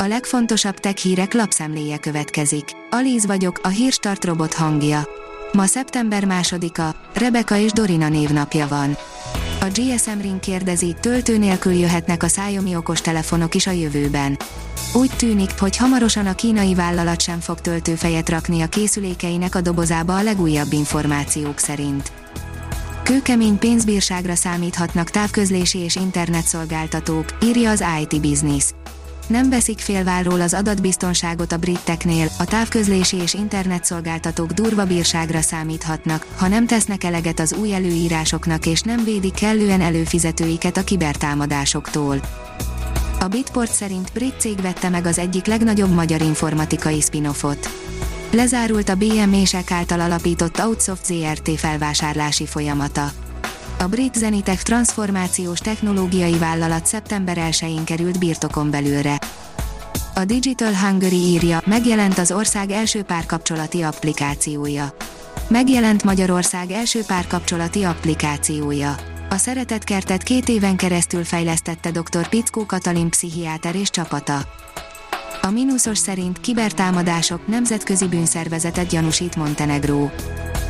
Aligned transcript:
A 0.00 0.06
legfontosabb 0.06 0.78
tech 0.78 0.96
hírek 0.96 1.34
lapszemléje 1.34 1.98
következik. 1.98 2.64
Alíz 2.90 3.26
vagyok, 3.26 3.60
a 3.62 3.68
hírstart 3.68 4.24
robot 4.24 4.54
hangja. 4.54 5.08
Ma 5.52 5.66
szeptember 5.66 6.24
másodika, 6.24 6.94
Rebeka 7.14 7.56
és 7.56 7.72
Dorina 7.72 8.08
névnapja 8.08 8.68
van. 8.68 8.96
A 9.60 9.64
GSM 9.64 10.20
Ring 10.20 10.40
kérdezi, 10.40 10.96
töltő 11.00 11.38
nélkül 11.38 11.72
jöhetnek 11.72 12.22
a 12.22 12.26
Xiaomi 12.26 12.76
okostelefonok 12.76 13.54
is 13.54 13.66
a 13.66 13.70
jövőben. 13.70 14.36
Úgy 14.94 15.10
tűnik, 15.16 15.50
hogy 15.58 15.76
hamarosan 15.76 16.26
a 16.26 16.34
kínai 16.34 16.74
vállalat 16.74 17.20
sem 17.20 17.40
fog 17.40 17.60
töltőfejet 17.60 18.28
rakni 18.28 18.60
a 18.60 18.66
készülékeinek 18.66 19.54
a 19.54 19.60
dobozába 19.60 20.16
a 20.16 20.22
legújabb 20.22 20.72
információk 20.72 21.58
szerint. 21.58 22.12
Kőkemény 23.02 23.58
pénzbírságra 23.58 24.34
számíthatnak 24.34 25.10
távközlési 25.10 25.78
és 25.78 25.96
internetszolgáltatók, 25.96 27.24
írja 27.42 27.70
az 27.70 27.84
IT 28.00 28.20
Business 28.20 28.64
nem 29.28 29.50
veszik 29.50 29.78
félváról 29.78 30.40
az 30.40 30.54
adatbiztonságot 30.54 31.52
a 31.52 31.56
briteknél, 31.56 32.28
a 32.38 32.44
távközlési 32.44 33.16
és 33.16 33.34
internetszolgáltatók 33.34 34.52
durva 34.52 34.84
bírságra 34.84 35.40
számíthatnak, 35.40 36.26
ha 36.36 36.48
nem 36.48 36.66
tesznek 36.66 37.04
eleget 37.04 37.40
az 37.40 37.52
új 37.52 37.74
előírásoknak 37.74 38.66
és 38.66 38.80
nem 38.80 39.04
védik 39.04 39.34
kellően 39.34 39.80
előfizetőiket 39.80 40.76
a 40.76 40.84
kibertámadásoktól. 40.84 42.20
A 43.20 43.28
Bitport 43.28 43.72
szerint 43.72 44.10
brit 44.12 44.40
cég 44.40 44.60
vette 44.60 44.88
meg 44.88 45.06
az 45.06 45.18
egyik 45.18 45.46
legnagyobb 45.46 45.94
magyar 45.94 46.20
informatikai 46.20 47.00
spin-offot. 47.00 47.68
Lezárult 48.30 48.88
a 48.88 48.94
BME-sek 48.94 49.70
által 49.70 50.00
alapított 50.00 50.60
Outsoft 50.60 51.04
ZRT 51.04 51.50
felvásárlási 51.58 52.46
folyamata. 52.46 53.10
A 53.80 53.86
brit 53.86 54.14
Zenitech 54.14 54.62
transformációs 54.62 55.58
technológiai 55.58 56.38
vállalat 56.38 56.86
szeptember 56.86 57.36
1-én 57.50 57.84
került 57.84 58.18
birtokon 58.18 58.70
belőle. 58.70 59.17
A 60.18 60.24
Digital 60.24 60.74
Hungary 60.74 61.16
írja, 61.16 61.60
megjelent 61.66 62.18
az 62.18 62.32
ország 62.32 62.70
első 62.70 63.02
párkapcsolati 63.02 63.82
applikációja. 63.82 64.94
Megjelent 65.48 66.04
Magyarország 66.04 66.70
első 66.70 67.02
párkapcsolati 67.06 67.82
applikációja. 67.82 68.94
A 69.28 69.36
Szeretetkertet 69.36 70.22
két 70.22 70.48
éven 70.48 70.76
keresztül 70.76 71.24
fejlesztette 71.24 71.90
dr. 71.90 72.28
Pickó 72.28 72.66
Katalin 72.66 73.10
pszichiáter 73.10 73.74
és 73.74 73.90
csapata. 73.90 74.38
A 75.42 75.50
mínuszos 75.50 75.98
szerint 75.98 76.40
kibertámadások 76.40 77.46
nemzetközi 77.46 78.08
bűnszervezetet 78.08 78.88
gyanúsít 78.88 79.36
Montenegró. 79.36 80.10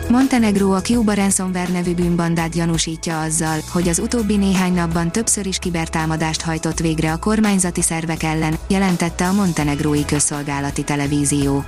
Montenegro 0.09 0.73
a 0.73 0.81
Cuba 0.81 1.15
Ransomware 1.15 1.73
nevű 1.73 1.95
bűnbandát 1.95 2.51
gyanúsítja 2.51 3.21
azzal, 3.21 3.59
hogy 3.73 3.89
az 3.89 3.99
utóbbi 3.99 4.37
néhány 4.37 4.73
napban 4.73 5.13
többször 5.13 5.47
is 5.47 5.59
kibertámadást 5.59 6.41
hajtott 6.41 6.79
végre 6.79 7.13
a 7.13 7.17
kormányzati 7.17 7.83
szervek 7.83 8.23
ellen, 8.23 8.59
jelentette 8.69 9.27
a 9.29 9.33
montenegrói 9.33 10.05
közszolgálati 10.05 10.85
televízió. 10.85 11.65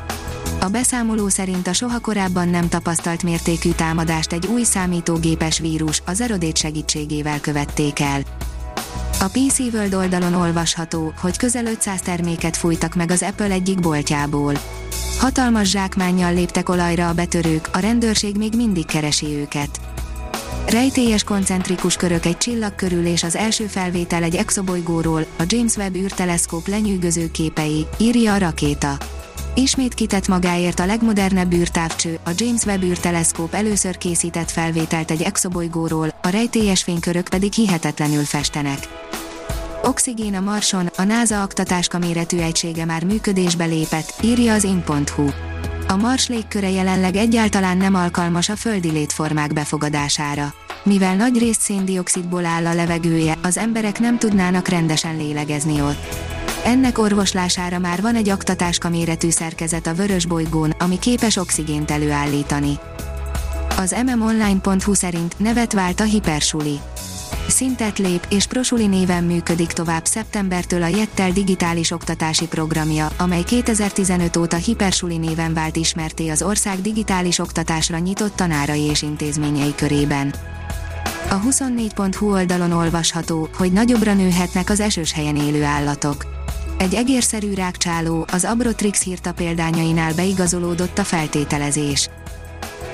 A 0.61 0.69
beszámoló 0.69 1.29
szerint 1.29 1.67
a 1.67 1.73
soha 1.73 1.99
korábban 1.99 2.49
nem 2.49 2.69
tapasztalt 2.69 3.23
mértékű 3.23 3.71
támadást 3.71 4.33
egy 4.33 4.47
új 4.47 4.63
számítógépes 4.63 5.59
vírus, 5.59 6.03
az 6.07 6.21
erodét 6.21 6.57
segítségével 6.57 7.41
követték 7.41 8.01
el. 8.01 8.21
A 9.21 9.29
PC 9.33 9.59
World 9.59 9.95
oldalon 9.95 10.35
olvasható, 10.35 11.13
hogy 11.21 11.37
közel 11.37 11.67
500 11.67 12.01
terméket 12.01 12.57
fújtak 12.57 12.95
meg 12.95 13.11
az 13.11 13.23
Apple 13.23 13.51
egyik 13.51 13.81
boltjából. 13.81 14.55
Hatalmas 15.21 15.69
zsákmánnyal 15.69 16.35
léptek 16.35 16.69
olajra 16.69 17.09
a 17.09 17.13
betörők, 17.13 17.69
a 17.73 17.79
rendőrség 17.79 18.37
még 18.37 18.53
mindig 18.57 18.85
keresi 18.87 19.27
őket. 19.27 19.81
Rejtélyes 20.67 21.25
koncentrikus 21.25 21.97
körök 21.97 22.27
egy 22.27 22.37
csillag 22.37 22.75
körül 22.75 23.07
és 23.07 23.23
az 23.23 23.37
első 23.37 23.65
felvétel 23.67 24.23
egy 24.23 24.35
exobolygóról, 24.35 25.25
a 25.39 25.43
James 25.47 25.77
Webb 25.77 25.97
űrteleszkóp 25.97 26.67
lenyűgöző 26.67 27.31
képei, 27.31 27.87
írja 27.99 28.33
a 28.33 28.39
rakéta. 28.39 28.97
Ismét 29.55 29.95
kitett 29.95 30.29
magáért 30.29 30.81
a 30.81 30.87
legmodernebb 30.87 31.53
űrtávcső, 31.53 32.19
a 32.25 32.31
James 32.37 32.65
Webb 32.65 32.83
űrteleszkóp 32.83 33.55
először 33.55 33.99
készített 33.99 34.51
felvételt 34.51 35.11
egy 35.11 35.23
exobolygóról, 35.23 36.15
a 36.23 36.29
rejtélyes 36.29 36.83
fénykörök 36.83 37.29
pedig 37.29 37.53
hihetetlenül 37.53 38.25
festenek. 38.25 39.10
Oxigén 39.83 40.35
a 40.35 40.41
Marson, 40.41 40.91
a 40.97 41.03
NASA 41.03 41.43
aktatáska 41.43 41.99
méretű 41.99 42.39
egysége 42.39 42.85
már 42.85 43.05
működésbe 43.05 43.65
lépett, 43.65 44.15
írja 44.23 44.55
az 44.55 44.65
in.hu. 44.65 45.29
A 45.89 45.97
Mars 45.97 46.29
légköre 46.29 46.71
jelenleg 46.71 47.17
egyáltalán 47.17 47.77
nem 47.77 47.95
alkalmas 47.95 48.49
a 48.49 48.57
földi 48.57 48.91
létformák 48.91 49.53
befogadására. 49.53 50.55
Mivel 50.83 51.15
nagy 51.17 51.39
részt 51.39 51.61
széndiokszidból 51.61 52.45
áll 52.45 52.67
a 52.67 52.75
levegője, 52.75 53.39
az 53.43 53.59
emberek 53.59 53.99
nem 53.99 54.19
tudnának 54.19 54.69
rendesen 54.69 55.17
lélegezni 55.17 55.81
ott. 55.81 56.17
Ennek 56.65 56.99
orvoslására 56.99 57.79
már 57.79 58.03
van 58.03 58.15
egy 58.15 58.29
aktatáska 58.29 58.89
méretű 58.89 59.31
szerkezet 59.31 59.87
a 59.87 59.95
vörös 59.95 60.27
bolygón, 60.27 60.71
ami 60.79 60.99
képes 60.99 61.37
oxigént 61.37 61.91
előállítani. 61.91 62.79
Az 63.77 63.97
mmonline.hu 64.07 64.95
szerint 64.95 65.39
nevet 65.39 65.73
vált 65.73 66.01
a 66.01 66.05
hipersuli 66.05 66.81
szintet 67.51 67.99
lép 67.99 68.27
és 68.31 68.47
Prosuli 68.47 68.87
néven 68.87 69.25
működik 69.25 69.73
tovább 69.73 70.05
szeptembertől 70.05 70.83
a 70.83 70.87
Jettel 70.87 71.31
digitális 71.31 71.91
oktatási 71.91 72.47
programja, 72.47 73.09
amely 73.17 73.43
2015 73.43 74.37
óta 74.37 74.57
Hipersuli 74.57 75.17
néven 75.17 75.55
vált 75.55 75.77
ismerté 75.77 76.29
az 76.29 76.43
ország 76.43 76.81
digitális 76.81 77.39
oktatásra 77.39 77.99
nyitott 77.99 78.37
tanárai 78.37 78.83
és 78.83 79.03
intézményei 79.03 79.75
körében. 79.75 80.35
A 81.31 81.41
24.hu 81.41 82.33
oldalon 82.33 82.73
olvasható, 82.73 83.49
hogy 83.57 83.73
nagyobbra 83.73 84.15
nőhetnek 84.15 84.71
az 84.71 84.81
esős 84.81 85.13
helyen 85.13 85.37
élő 85.37 85.65
állatok. 85.65 86.25
Egy 86.79 86.95
egérszerű 86.95 87.55
rákcsáló, 87.55 88.27
az 88.33 88.45
Abrotrix 88.45 89.03
hírta 89.03 89.33
példányainál 89.33 90.15
beigazolódott 90.15 90.99
a 90.99 91.05
feltételezés. 91.05 92.09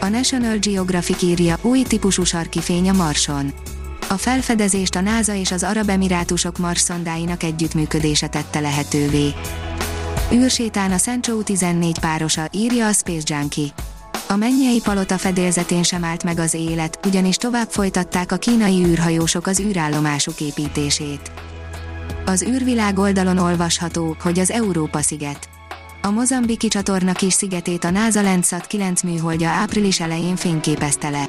A 0.01 0.09
National 0.09 0.57
Geographic 0.57 1.23
írja 1.23 1.59
új 1.63 1.83
típusú 1.83 2.25
sarkifény 2.25 2.89
a 2.89 2.93
Marson 2.93 3.53
a 4.09 4.17
felfedezést 4.17 4.95
a 4.95 5.01
NASA 5.01 5.35
és 5.35 5.53
az 5.53 5.63
Arab 5.63 5.89
Emirátusok 5.89 6.59
Mars 6.59 6.81
szondáinak 6.81 7.43
együttműködése 7.43 8.29
tette 8.29 8.61
lehetővé. 8.61 9.35
Űrsétán 10.33 10.93
a 10.93 10.97
Centro 10.97 11.43
14 11.43 11.99
párosa, 11.99 12.49
írja 12.53 12.87
a 12.87 12.93
Space 12.93 13.35
Junkie. 13.35 13.69
A 14.29 14.37
mennyei 14.37 14.81
palota 14.81 15.19
fedélzetén 15.19 15.83
sem 15.83 16.05
állt 16.05 16.25
meg 16.25 16.39
az 16.39 16.55
élet, 16.55 16.99
ugyanis 17.07 17.37
tovább 17.37 17.71
folytatták 17.71 18.33
a 18.33 18.37
kínai 18.37 18.85
űrhajósok 18.85 19.47
az 19.47 19.61
űrállomásuk 19.61 20.41
építését. 20.41 21.31
Az 22.25 22.43
űrvilág 22.43 22.99
oldalon 22.99 23.39
olvasható, 23.39 24.17
hogy 24.21 24.39
az 24.39 24.51
Európa 24.51 25.03
sziget. 25.03 25.49
A 26.03 26.11
mozambiki 26.11 26.69
csatorna 26.69 27.13
kis 27.13 27.33
szigetét 27.33 27.85
a 27.85 27.91
NASA 27.91 28.23
Landsat 28.23 28.67
9 28.67 29.03
műholdja 29.03 29.49
április 29.49 30.01
elején 30.01 30.37
fényképezte 30.37 31.09
le. 31.09 31.29